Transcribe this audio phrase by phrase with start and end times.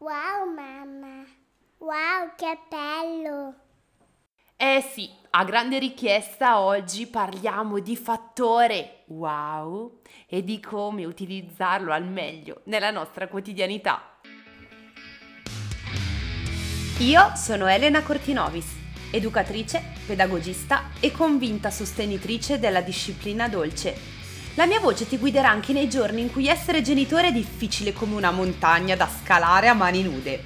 [0.00, 1.24] Wow mamma,
[1.78, 3.54] wow che bello!
[4.56, 9.98] Eh sì, a grande richiesta oggi parliamo di fattore wow
[10.28, 14.20] e di come utilizzarlo al meglio nella nostra quotidianità.
[17.00, 18.76] Io sono Elena Cortinovis,
[19.10, 24.17] educatrice, pedagogista e convinta sostenitrice della disciplina dolce
[24.58, 28.16] la mia voce ti guiderà anche nei giorni in cui essere genitore è difficile come
[28.16, 30.42] una montagna da scalare a mani nude.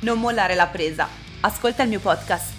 [0.00, 1.08] Non mollare la presa.
[1.40, 2.52] Ascolta il mio podcast.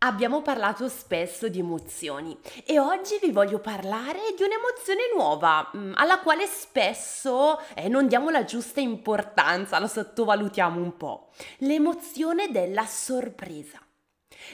[0.00, 6.18] Abbiamo parlato spesso di emozioni e oggi vi voglio parlare di un'emozione nuova mm, alla
[6.18, 11.30] quale spesso eh, non diamo la giusta importanza, la sottovalutiamo un po'.
[11.60, 13.85] L'emozione della sorpresa.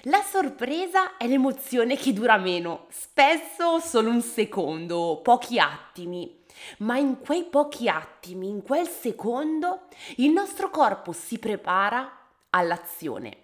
[0.02, 6.40] La sorpresa è l'emozione che dura meno, spesso solo un secondo, pochi attimi.
[6.78, 12.10] Ma in quei pochi attimi, in quel secondo, il nostro corpo si prepara
[12.50, 13.38] all'azione.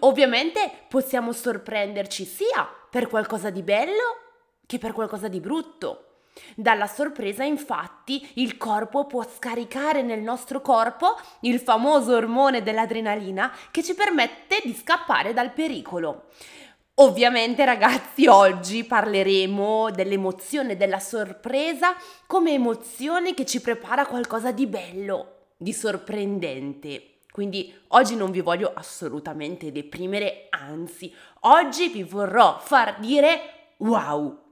[0.00, 4.16] Ovviamente possiamo sorprenderci sia per qualcosa di bello
[4.66, 6.07] che per qualcosa di brutto.
[6.54, 13.82] Dalla sorpresa infatti il corpo può scaricare nel nostro corpo il famoso ormone dell'adrenalina che
[13.82, 16.26] ci permette di scappare dal pericolo.
[17.00, 21.94] Ovviamente ragazzi oggi parleremo dell'emozione della sorpresa
[22.26, 27.20] come emozione che ci prepara qualcosa di bello, di sorprendente.
[27.30, 34.47] Quindi oggi non vi voglio assolutamente deprimere, anzi oggi vi vorrò far dire wow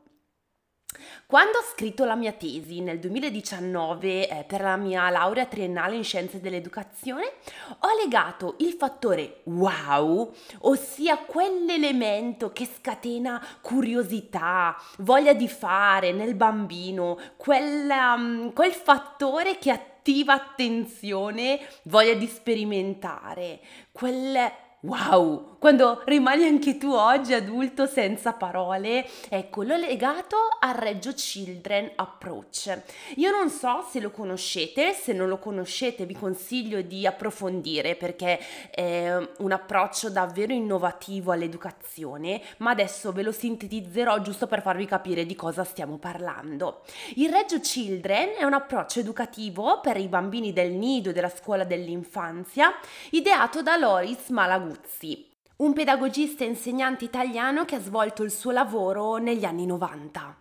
[1.26, 6.04] quando ho scritto la mia tesi nel 2019 eh, per la mia laurea triennale in
[6.04, 7.32] scienze dell'educazione,
[7.80, 17.18] ho legato il fattore wow, ossia quell'elemento che scatena curiosità, voglia di fare nel bambino,
[17.36, 23.58] quel, um, quel fattore che attiva attenzione, voglia di sperimentare,
[23.90, 31.12] quel Wow, quando rimani anche tu oggi adulto senza parole, ecco, l'ho legato al Reggio
[31.12, 32.82] Children Approach.
[33.16, 38.38] Io non so se lo conoscete, se non lo conoscete vi consiglio di approfondire perché
[38.70, 45.26] è un approccio davvero innovativo all'educazione, ma adesso ve lo sintetizzerò giusto per farvi capire
[45.26, 46.82] di cosa stiamo parlando.
[47.16, 51.64] Il Reggio Children è un approccio educativo per i bambini del nido e della scuola
[51.64, 52.72] dell'infanzia,
[53.10, 55.25] ideato da Loris Malaguti Guzzi,
[55.56, 60.36] un pedagogista e insegnante italiano che ha svolto il suo lavoro negli anni 90.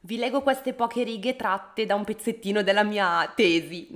[0.00, 3.88] Vi leggo queste poche righe tratte da un pezzettino della mia tesi.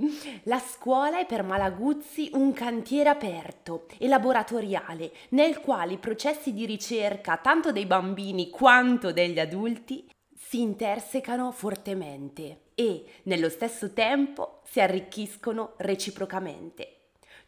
[0.43, 6.65] La scuola è per Malaguzzi un cantiere aperto e laboratoriale nel quale i processi di
[6.65, 14.81] ricerca tanto dei bambini quanto degli adulti si intersecano fortemente e nello stesso tempo si
[14.81, 17.02] arricchiscono reciprocamente.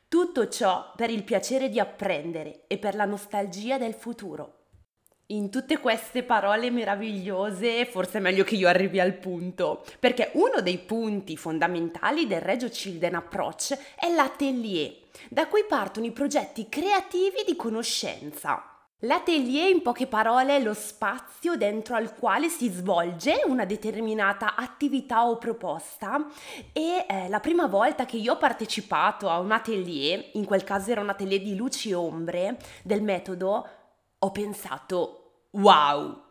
[0.07, 4.59] Tutto ciò per il piacere di apprendere e per la nostalgia del futuro.
[5.29, 10.61] In tutte queste parole meravigliose, forse è meglio che io arrivi al punto, perché uno
[10.61, 14.95] dei punti fondamentali del Regio Children Approach è l'atelier,
[15.29, 18.74] da cui partono i progetti creativi di conoscenza.
[19.05, 25.27] L'atelier, in poche parole, è lo spazio dentro al quale si svolge una determinata attività
[25.27, 26.25] o proposta
[26.73, 30.89] e eh, la prima volta che io ho partecipato a un atelier, in quel caso
[30.89, 33.67] era un atelier di luci e ombre del metodo,
[34.17, 36.23] ho pensato wow,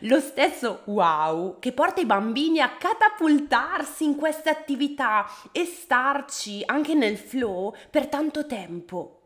[0.00, 6.94] lo stesso wow che porta i bambini a catapultarsi in queste attività e starci anche
[6.94, 9.17] nel flow per tanto tempo.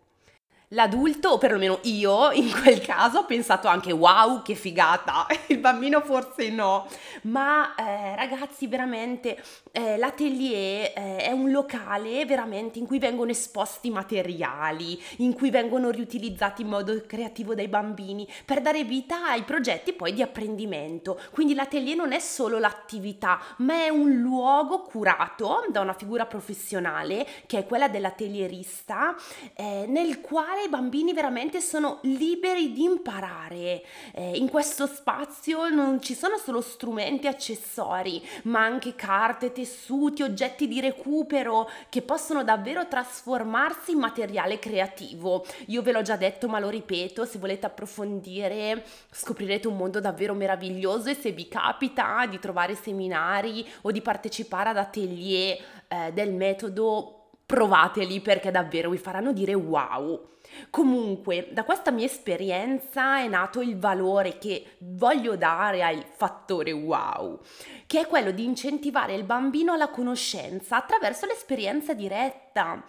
[0.74, 6.00] L'adulto, o perlomeno io, in quel caso ho pensato anche wow, che figata, il bambino
[6.00, 6.86] forse no,
[7.22, 13.90] ma eh, ragazzi veramente eh, l'atelier eh, è un locale veramente in cui vengono esposti
[13.90, 19.92] materiali, in cui vengono riutilizzati in modo creativo dai bambini per dare vita ai progetti
[19.92, 21.20] poi di apprendimento.
[21.32, 27.26] Quindi l'atelier non è solo l'attività, ma è un luogo curato da una figura professionale
[27.46, 29.14] che è quella dell'atelierista
[29.54, 33.84] eh, nel quale i bambini veramente sono liberi di imparare.
[34.12, 40.68] Eh, in questo spazio non ci sono solo strumenti accessori, ma anche carte, tessuti, oggetti
[40.68, 45.44] di recupero che possono davvero trasformarsi in materiale creativo.
[45.66, 50.34] Io ve l'ho già detto, ma lo ripeto, se volete approfondire scoprirete un mondo davvero
[50.34, 56.32] meraviglioso e se vi capita di trovare seminari o di partecipare ad atelier eh, del
[56.32, 57.21] metodo
[57.52, 60.30] provateli perché davvero vi faranno dire wow.
[60.70, 67.38] Comunque, da questa mia esperienza è nato il valore che voglio dare al fattore wow,
[67.86, 72.82] che è quello di incentivare il bambino alla conoscenza attraverso l'esperienza diretta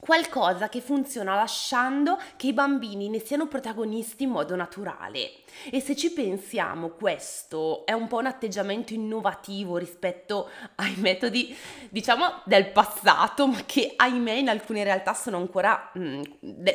[0.00, 5.32] qualcosa che funziona lasciando che i bambini ne siano protagonisti in modo naturale.
[5.70, 11.54] E se ci pensiamo, questo è un po' un atteggiamento innovativo rispetto ai metodi,
[11.90, 16.22] diciamo, del passato, ma che ahimè in alcune realtà sono ancora mm,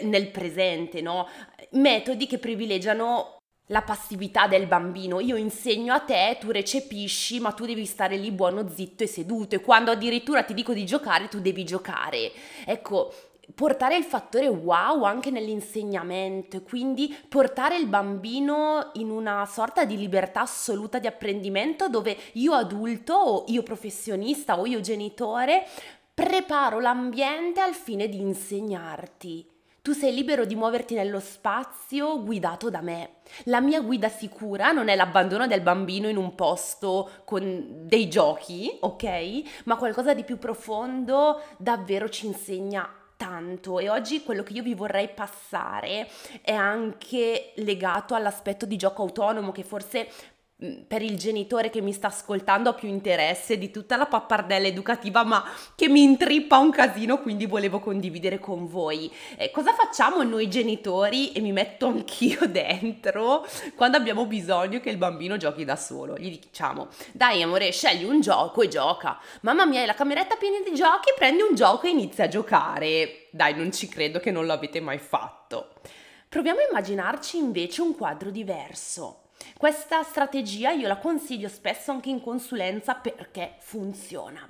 [0.04, 1.28] nel presente, no?
[1.72, 5.20] Metodi che privilegiano la passività del bambino.
[5.20, 9.56] Io insegno a te, tu recepisci, ma tu devi stare lì buono, zitto e seduto.
[9.56, 12.32] E quando addirittura ti dico di giocare, tu devi giocare.
[12.66, 13.14] Ecco,
[13.56, 20.42] portare il fattore wow anche nell'insegnamento, quindi portare il bambino in una sorta di libertà
[20.42, 25.68] assoluta di apprendimento dove io adulto o io professionista o io genitore
[26.14, 29.53] preparo l'ambiente al fine di insegnarti.
[29.84, 33.16] Tu sei libero di muoverti nello spazio guidato da me.
[33.48, 38.78] La mia guida sicura non è l'abbandono del bambino in un posto con dei giochi,
[38.80, 39.64] ok?
[39.66, 44.74] Ma qualcosa di più profondo davvero ci insegna tanto e oggi quello che io vi
[44.74, 46.10] vorrei passare
[46.42, 50.08] è anche legato all'aspetto di gioco autonomo che forse
[50.88, 55.24] per il genitore che mi sta ascoltando ha più interesse di tutta la pappardella educativa,
[55.24, 55.44] ma
[55.76, 59.12] che mi intrippa un casino, quindi volevo condividere con voi.
[59.36, 63.46] Eh, cosa facciamo noi genitori, e mi metto anch'io dentro,
[63.76, 66.18] quando abbiamo bisogno che il bambino giochi da solo?
[66.18, 69.20] Gli diciamo, dai amore, scegli un gioco e gioca.
[69.42, 73.28] Mamma mia, hai la cameretta piena di giochi, prendi un gioco e inizia a giocare.
[73.32, 75.74] Dai, non ci credo che non l'avete mai fatto.
[76.30, 79.23] Proviamo a immaginarci invece un quadro diverso
[79.58, 84.50] questa strategia io la consiglio spesso anche in consulenza perché funziona.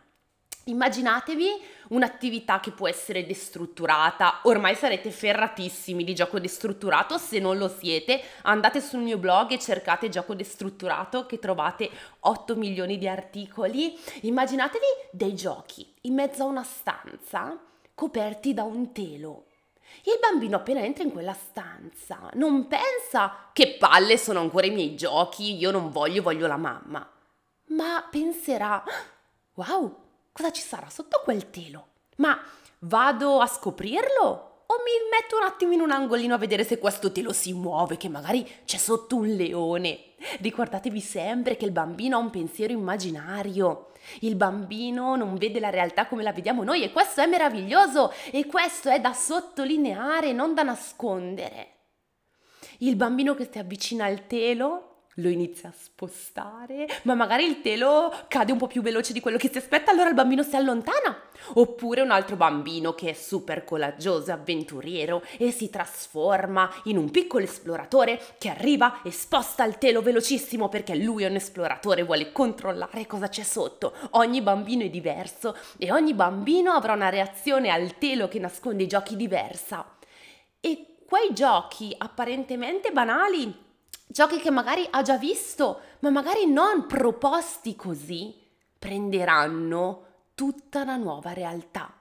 [0.65, 1.47] Immaginatevi
[1.89, 8.21] un'attività che può essere destrutturata, ormai sarete ferratissimi di gioco destrutturato, se non lo siete
[8.43, 11.89] andate sul mio blog e cercate gioco destrutturato che trovate
[12.21, 13.99] 8 milioni di articoli.
[14.21, 17.59] Immaginatevi dei giochi in mezzo a una stanza
[17.93, 19.47] coperti da un telo
[20.03, 24.95] il bambino appena entra in quella stanza non pensa che palle sono ancora i miei
[24.95, 27.09] giochi, io non voglio, voglio la mamma,
[27.67, 28.83] ma penserà,
[29.53, 29.95] wow,
[30.31, 31.87] cosa ci sarà sotto quel telo?
[32.17, 32.39] Ma
[32.79, 34.52] vado a scoprirlo?
[34.73, 37.95] O mi metto un attimo in un angolino a vedere se questo telo si muove,
[37.95, 40.15] che magari c'è sotto un leone.
[40.39, 43.91] Ricordatevi sempre che il bambino ha un pensiero immaginario.
[44.21, 48.47] Il bambino non vede la realtà come la vediamo noi e questo è meraviglioso e
[48.47, 51.67] questo è da sottolineare, non da nascondere.
[52.79, 58.11] Il bambino che si avvicina al telo lo inizia a spostare, ma magari il telo
[58.27, 61.21] cade un po' più veloce di quello che si aspetta, allora il bambino si allontana.
[61.55, 67.11] Oppure un altro bambino che è super coraggioso e avventuriero e si trasforma in un
[67.11, 72.31] piccolo esploratore che arriva e sposta il telo velocissimo perché lui è un esploratore vuole
[72.31, 73.93] controllare cosa c'è sotto.
[74.11, 78.87] Ogni bambino è diverso e ogni bambino avrà una reazione al telo che nasconde i
[78.87, 79.97] giochi diversa.
[80.59, 83.62] E quei giochi apparentemente banali
[84.13, 88.31] giochi che magari ha già visto, ma magari non proposti così,
[88.77, 90.05] prenderanno
[90.35, 91.91] tutta una nuova realtà.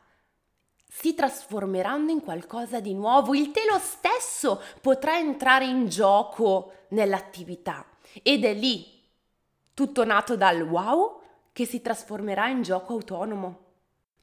[0.86, 7.86] Si trasformeranno in qualcosa di nuovo, il telo stesso potrà entrare in gioco nell'attività
[8.22, 8.86] ed è lì,
[9.72, 13.71] tutto nato dal wow, che si trasformerà in gioco autonomo.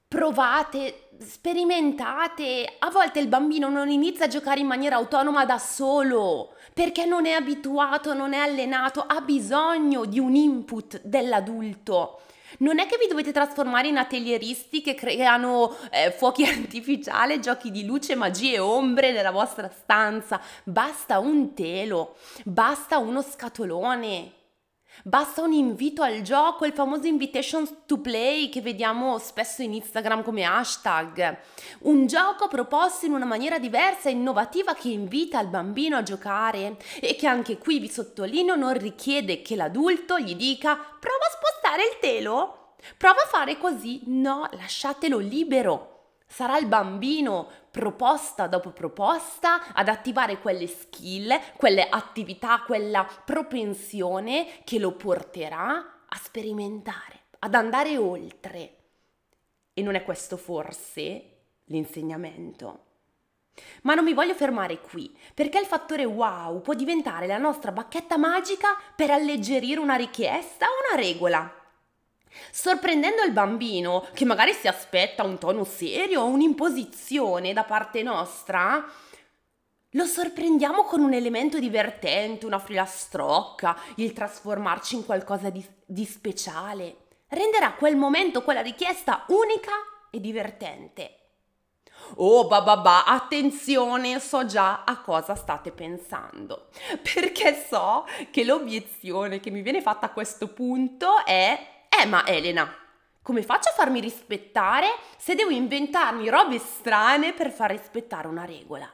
[0.09, 6.55] Provate, sperimentate, a volte il bambino non inizia a giocare in maniera autonoma da solo,
[6.73, 12.21] perché non è abituato, non è allenato, ha bisogno di un input dell'adulto.
[12.57, 17.85] Non è che vi dovete trasformare in atelieristi che creano eh, fuochi artificiali, giochi di
[17.85, 20.41] luce, magie e ombre nella vostra stanza.
[20.63, 24.37] Basta un telo, basta uno scatolone.
[25.03, 30.23] Basta un invito al gioco, il famoso invitation to play che vediamo spesso in Instagram
[30.23, 31.37] come hashtag.
[31.81, 36.75] Un gioco proposto in una maniera diversa e innovativa che invita il bambino a giocare
[36.99, 41.83] e che anche qui vi sottolineo non richiede che l'adulto gli dica prova a spostare
[41.83, 44.01] il telo, prova a fare così.
[44.05, 45.98] No, lasciatelo libero.
[46.31, 54.77] Sarà il bambino, proposta dopo proposta, ad attivare quelle skill, quelle attività, quella propensione che
[54.77, 58.75] lo porterà a sperimentare, ad andare oltre.
[59.73, 62.85] E non è questo forse l'insegnamento?
[63.81, 68.17] Ma non mi voglio fermare qui, perché il fattore wow può diventare la nostra bacchetta
[68.17, 71.58] magica per alleggerire una richiesta o una regola.
[72.51, 78.85] Sorprendendo il bambino che magari si aspetta un tono serio o un'imposizione da parte nostra,
[79.93, 87.07] lo sorprendiamo con un elemento divertente, una filastrocca, il trasformarci in qualcosa di, di speciale.
[87.27, 89.71] Renderà quel momento, quella richiesta unica
[90.11, 91.15] e divertente.
[92.15, 96.69] Oh bababà, attenzione, so già a cosa state pensando,
[97.01, 102.73] perché so che l'obiezione che mi viene fatta a questo punto è Eh, ma Elena,
[103.21, 104.87] come faccio a farmi rispettare
[105.17, 108.89] se devo inventarmi robe strane per far rispettare una regola?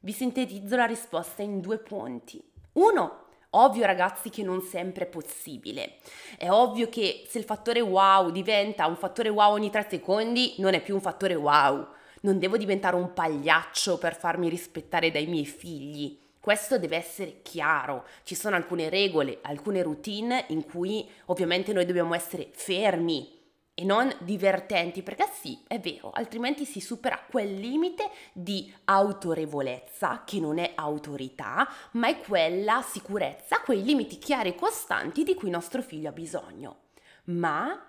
[0.00, 2.42] Vi sintetizzo la risposta in due punti.
[2.74, 5.98] Uno, Ovvio ragazzi che non sempre è possibile.
[6.38, 10.72] È ovvio che se il fattore wow diventa un fattore wow ogni tre secondi, non
[10.72, 11.86] è più un fattore wow.
[12.22, 16.18] Non devo diventare un pagliaccio per farmi rispettare dai miei figli.
[16.44, 18.04] Questo deve essere chiaro.
[18.22, 23.40] Ci sono alcune regole, alcune routine in cui ovviamente noi dobbiamo essere fermi
[23.72, 30.38] e non divertenti, perché sì, è vero, altrimenti si supera quel limite di autorevolezza che
[30.38, 35.80] non è autorità, ma è quella sicurezza, quei limiti chiari e costanti di cui nostro
[35.80, 36.76] figlio ha bisogno.
[37.24, 37.86] Ma,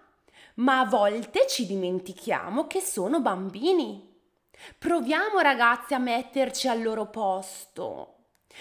[0.53, 4.13] ma a volte ci dimentichiamo che sono bambini.
[4.77, 8.14] Proviamo ragazzi a metterci al loro posto.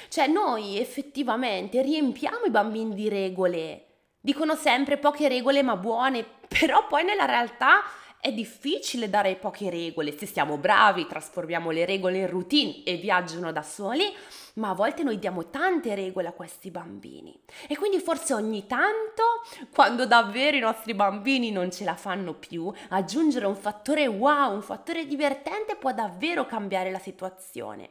[0.09, 3.87] Cioè noi effettivamente riempiamo i bambini di regole.
[4.21, 7.83] Dicono sempre poche regole ma buone, però poi nella realtà
[8.25, 10.17] è difficile dare poche regole.
[10.17, 14.11] Se siamo bravi, trasformiamo le regole in routine e viaggiano da soli,
[14.55, 17.39] ma a volte noi diamo tante regole a questi bambini.
[17.69, 19.43] E quindi forse ogni tanto,
[19.75, 24.63] quando davvero i nostri bambini non ce la fanno più, aggiungere un fattore wow, un
[24.63, 27.91] fattore divertente può davvero cambiare la situazione.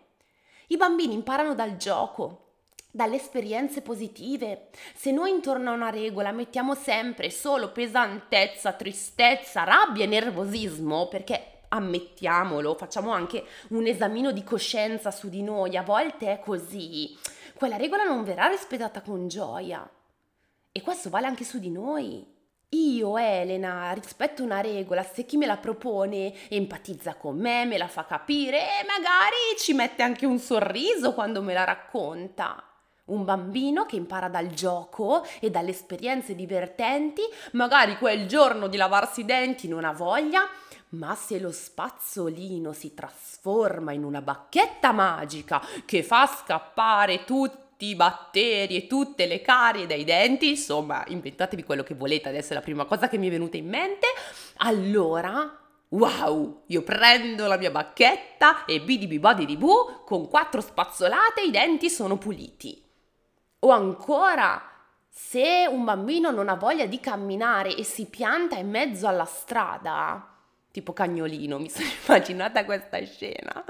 [0.68, 2.40] I bambini imparano dal gioco,
[2.90, 4.70] dalle esperienze positive.
[4.96, 11.62] Se noi intorno a una regola mettiamo sempre solo pesantezza, tristezza, rabbia e nervosismo, perché
[11.70, 17.18] ammettiamolo, facciamo anche un esamino di coscienza su di noi, a volte è così,
[17.56, 19.90] quella regola non verrà rispettata con gioia.
[20.72, 22.33] E questo vale anche su di noi
[22.74, 27.88] io, Elena, rispetto una regola, se chi me la propone empatizza con me, me la
[27.88, 32.64] fa capire e magari ci mette anche un sorriso quando me la racconta.
[33.06, 39.22] Un bambino che impara dal gioco e dalle esperienze divertenti, magari quel giorno di lavarsi
[39.22, 40.48] i denti non ha voglia,
[40.90, 47.88] ma se lo spazzolino si trasforma in una bacchetta magica che fa scappare tutti tutti
[47.88, 52.56] i batteri e tutte le carie dai denti, insomma, inventatevi quello che volete, adesso è
[52.56, 54.08] la prima cosa che mi è venuta in mente,
[54.58, 55.58] allora
[55.94, 61.88] Wow, io prendo la mia bacchetta e bidibi di bu, con quattro spazzolate i denti
[61.88, 62.84] sono puliti.
[63.60, 64.60] O ancora,
[65.08, 70.33] se un bambino non ha voglia di camminare e si pianta in mezzo alla strada,
[70.74, 73.64] tipo cagnolino, mi sono immaginata questa scena.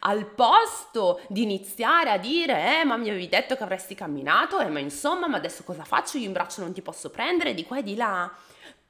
[0.00, 4.68] Al posto di iniziare a dire, eh, ma mi avevi detto che avresti camminato, eh,
[4.68, 6.18] ma insomma, ma adesso cosa faccio?
[6.18, 8.30] Io in braccio non ti posso prendere, di qua e di là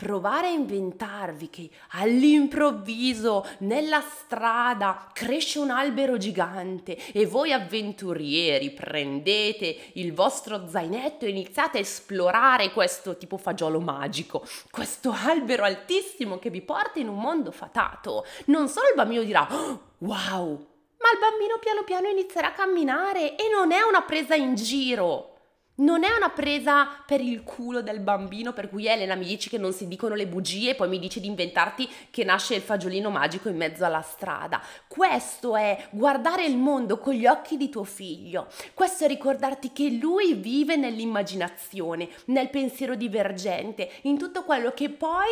[0.03, 9.93] provare a inventarvi che all'improvviso nella strada cresce un albero gigante e voi avventurieri prendete
[9.93, 16.51] il vostro zainetto e iniziate a esplorare questo tipo fagiolo magico, questo albero altissimo che
[16.51, 18.27] vi porta in un mondo fatato.
[18.47, 20.67] Non solo il bambino dirà oh, wow,
[20.99, 25.32] ma il bambino piano piano inizierà a camminare e non è una presa in giro
[25.77, 29.59] non è una presa per il culo del bambino per cui Elena mi dici che
[29.59, 33.09] non si dicono le bugie e poi mi dici di inventarti che nasce il fagiolino
[33.09, 34.61] magico in mezzo alla strada.
[34.87, 38.49] Questo è guardare il mondo con gli occhi di tuo figlio.
[38.75, 45.29] Questo è ricordarti che lui vive nell'immaginazione, nel pensiero divergente, in tutto quello che poi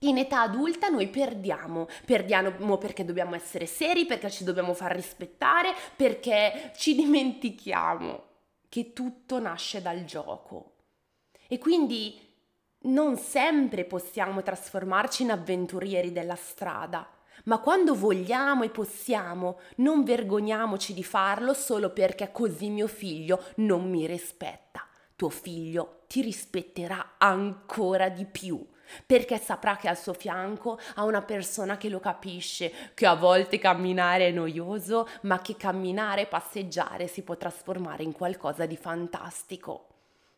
[0.00, 5.74] in età adulta noi perdiamo, perdiamo perché dobbiamo essere seri, perché ci dobbiamo far rispettare,
[5.96, 8.25] perché ci dimentichiamo
[8.76, 10.74] che tutto nasce dal gioco.
[11.48, 12.20] E quindi
[12.80, 17.08] non sempre possiamo trasformarci in avventurieri della strada,
[17.44, 23.88] ma quando vogliamo e possiamo, non vergogniamoci di farlo solo perché così mio figlio non
[23.88, 24.86] mi rispetta.
[25.16, 28.62] Tuo figlio ti rispetterà ancora di più
[29.04, 33.58] perché saprà che al suo fianco ha una persona che lo capisce, che a volte
[33.58, 39.86] camminare è noioso, ma che camminare e passeggiare si può trasformare in qualcosa di fantastico.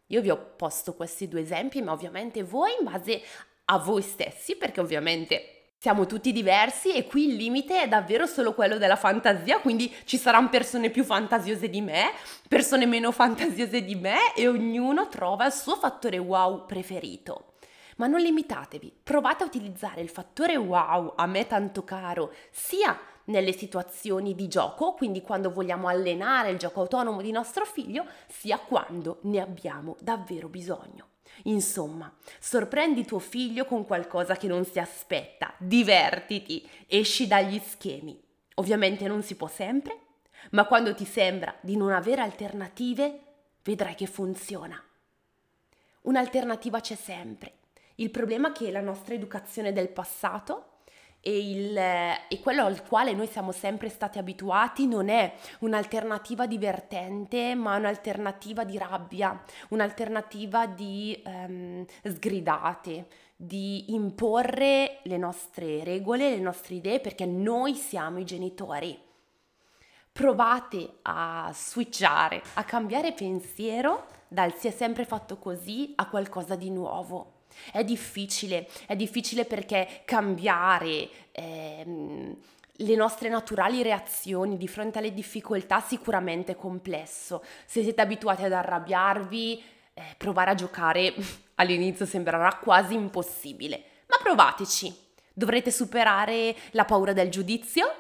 [0.07, 3.23] Io vi ho posto questi due esempi, ma ovviamente voi in base
[3.67, 8.53] a voi stessi, perché ovviamente siamo tutti diversi e qui il limite è davvero solo
[8.53, 12.11] quello della fantasia, quindi ci saranno persone più fantasiose di me,
[12.49, 17.48] persone meno fantasiose di me e ognuno trova il suo fattore wow preferito.
[17.99, 23.53] Ma non limitatevi, provate a utilizzare il fattore wow, a me tanto caro, sia nelle
[23.53, 29.19] situazioni di gioco, quindi quando vogliamo allenare il gioco autonomo di nostro figlio, sia quando
[29.23, 31.07] ne abbiamo davvero bisogno.
[31.45, 38.21] Insomma, sorprendi tuo figlio con qualcosa che non si aspetta, divertiti, esci dagli schemi.
[38.55, 39.99] Ovviamente non si può sempre,
[40.51, 43.21] ma quando ti sembra di non avere alternative,
[43.63, 44.81] vedrai che funziona.
[46.03, 47.55] Un'alternativa c'è sempre.
[48.01, 50.67] Il problema è che la nostra educazione del passato
[51.21, 57.57] e, il, e, quello al quale noi siamo sempre stati abituati non è un'alternativa divertente,
[57.57, 66.77] ma un'alternativa di rabbia, un'alternativa di um, sgridate, di imporre le nostre regole, le nostre
[66.77, 68.97] idee, perché noi siamo i genitori.
[70.13, 76.71] Provate a switchare, a cambiare pensiero dal si è sempre fatto così a qualcosa di
[76.71, 77.38] nuovo.
[77.73, 82.37] È difficile, è difficile perché cambiare ehm,
[82.81, 87.43] le nostre naturali reazioni di fronte alle difficoltà sicuramente è complesso.
[87.67, 89.63] Se siete abituati ad arrabbiarvi,
[89.95, 91.15] eh, provare a giocare
[91.57, 95.07] all'inizio sembrerà quasi impossibile, ma provateci.
[95.33, 97.93] Dovrete superare la paura del giudizio,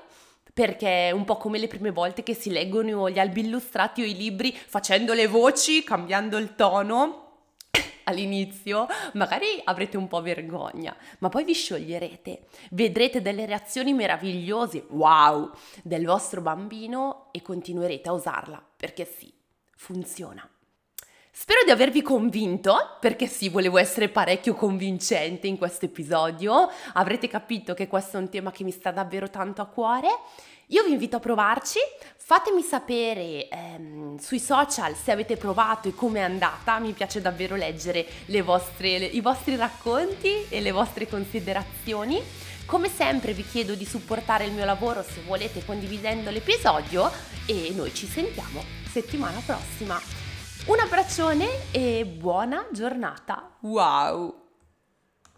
[0.52, 4.04] perché è un po' come le prime volte che si leggono gli albi illustrati o
[4.04, 7.27] i libri facendo le voci, cambiando il tono
[8.08, 15.50] all'inizio magari avrete un po' vergogna, ma poi vi scioglierete, vedrete delle reazioni meravigliose, wow,
[15.82, 19.32] del vostro bambino e continuerete a usarla, perché sì,
[19.76, 20.48] funziona.
[21.30, 26.68] Spero di avervi convinto, perché sì, volevo essere parecchio convincente in questo episodio.
[26.94, 30.08] Avrete capito che questo è un tema che mi sta davvero tanto a cuore
[30.68, 31.78] io vi invito a provarci,
[32.16, 37.56] fatemi sapere ehm, sui social se avete provato e come è andata, mi piace davvero
[37.56, 38.06] leggere
[38.42, 42.20] vostre, le, i vostri racconti e le vostre considerazioni.
[42.66, 47.10] Come sempre vi chiedo di supportare il mio lavoro se volete condividendo l'episodio
[47.46, 49.98] e noi ci sentiamo settimana prossima.
[50.66, 53.56] Un abbraccione e buona giornata!
[53.60, 54.37] Wow!